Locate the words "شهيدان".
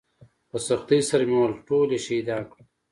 2.05-2.43